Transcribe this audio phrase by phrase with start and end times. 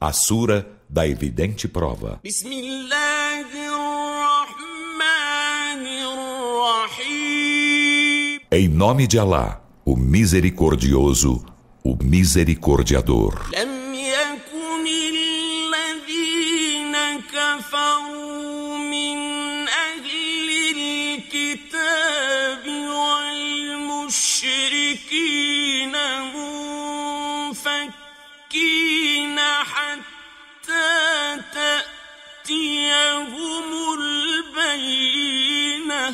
[0.00, 2.20] a Sura da evidente prova.
[8.50, 11.44] Em nome de Alá, o misericordioso,
[11.84, 13.50] o misericordiador.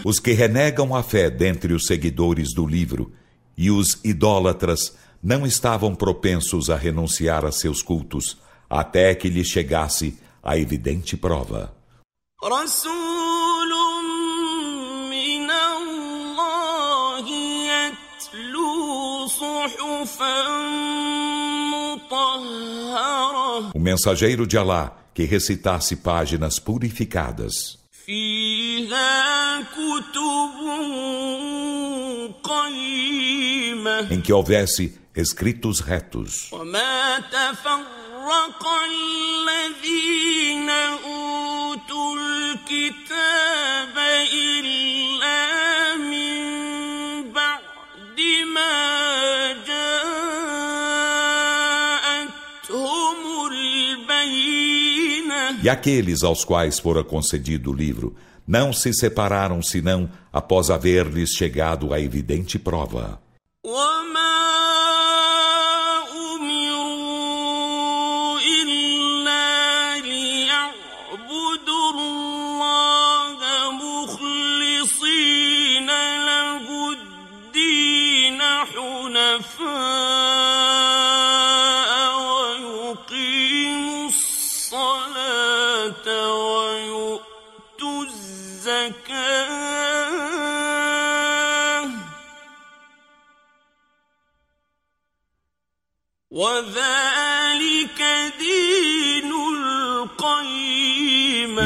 [0.04, 3.12] Os que renegam a fé dentre os seguidores do livro
[3.56, 8.38] e os idólatras não estavam propensos a renunciar a seus cultos
[8.68, 11.74] até que lhes chegasse a evidente prova.
[23.74, 27.78] O mensageiro de Alá que recitasse páginas purificadas
[34.10, 36.50] em que houvesse escritos retos.
[55.62, 58.14] E aqueles aos quais fora concedido o livro
[58.46, 63.20] não se separaram senão após haver-lhes chegado a evidente prova.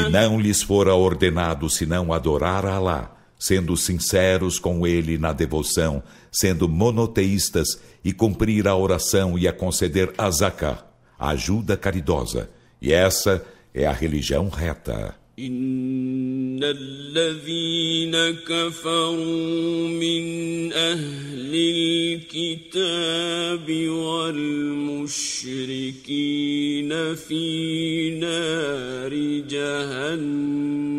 [0.07, 6.01] E não lhes fora ordenado senão adorar a Alá, sendo sinceros com ele na devoção,
[6.31, 10.29] sendo monoteístas e cumprir a oração e a conceder a
[11.19, 12.49] a ajuda caridosa.
[12.81, 15.20] E essa é a religião reta.
[15.39, 21.55] ان الذين كفروا من أهل
[22.35, 25.31] الكتاب والمشركين
[27.15, 29.13] في نار
[29.49, 30.91] جهنم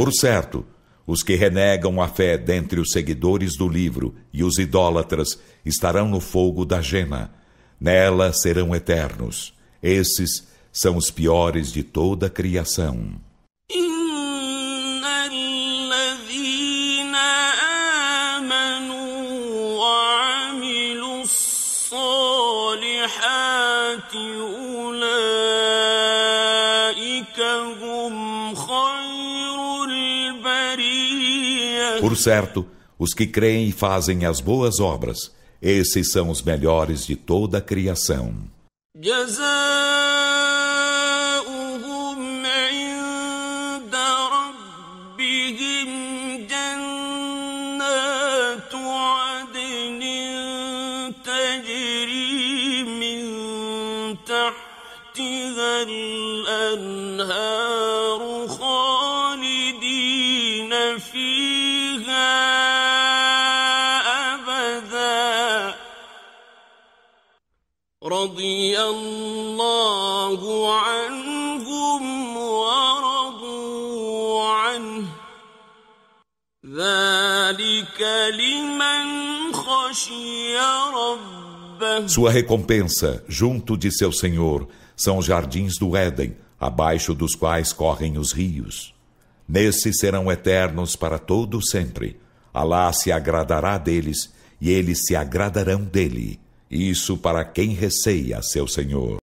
[0.00, 0.64] Por certo,
[1.06, 6.20] os que renegam a fé dentre os seguidores do livro e os idólatras estarão no
[6.20, 7.30] fogo da gena.
[7.78, 9.52] Nela serão eternos.
[9.82, 13.20] Esses são os piores de toda a criação.
[31.99, 32.65] Por certo,
[32.97, 37.61] os que creem e fazem as boas obras, esses são os melhores de toda a
[37.61, 38.33] criação.
[56.45, 57.65] الأنهار
[68.09, 70.39] رضي الله
[70.73, 73.63] عنهم ورضوا
[74.49, 75.07] عنه
[76.65, 78.01] ذلك
[78.33, 80.57] لمن خشي
[80.93, 81.35] ربه
[82.07, 88.17] Sua recompensa, junto de seu Senhor, são os jardins do Éden, abaixo dos quais correm
[88.17, 88.93] os rios.
[89.47, 92.19] Nesses serão eternos para todo sempre.
[92.53, 94.31] Alá se agradará deles
[94.61, 96.39] e eles se agradarão dele.
[96.70, 99.19] Isso para quem receia seu Senhor.